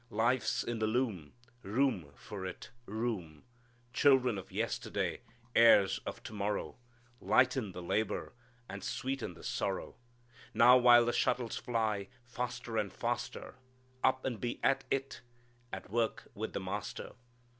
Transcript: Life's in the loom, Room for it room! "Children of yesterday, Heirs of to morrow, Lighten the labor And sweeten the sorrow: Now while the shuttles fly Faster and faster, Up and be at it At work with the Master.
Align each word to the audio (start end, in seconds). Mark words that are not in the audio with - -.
Life's 0.09 0.63
in 0.63 0.79
the 0.79 0.87
loom, 0.87 1.33
Room 1.61 2.11
for 2.15 2.43
it 2.43 2.71
room! 2.87 3.43
"Children 3.93 4.39
of 4.39 4.51
yesterday, 4.51 5.21
Heirs 5.55 5.99
of 6.07 6.23
to 6.23 6.33
morrow, 6.33 6.79
Lighten 7.19 7.73
the 7.73 7.83
labor 7.83 8.33
And 8.67 8.83
sweeten 8.83 9.35
the 9.35 9.43
sorrow: 9.43 9.97
Now 10.55 10.75
while 10.79 11.05
the 11.05 11.13
shuttles 11.13 11.57
fly 11.57 12.07
Faster 12.23 12.77
and 12.77 12.91
faster, 12.91 13.57
Up 14.03 14.25
and 14.25 14.41
be 14.41 14.59
at 14.63 14.85
it 14.89 15.21
At 15.71 15.91
work 15.91 16.31
with 16.33 16.53
the 16.53 16.59
Master. 16.59 17.11